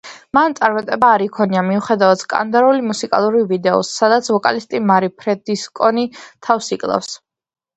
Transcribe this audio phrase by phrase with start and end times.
[0.35, 6.11] მან წარმატება არ იქონია, მიუხედავად სკანდალური მუსიკალური ვიდეოს, სადაც ვოკალისტი მარი ფრედრიკსონი
[6.49, 7.15] თავს იკლავს.